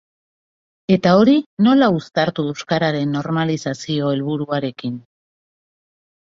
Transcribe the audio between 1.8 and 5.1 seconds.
uztartu euskararen normalizazio helburuarekin?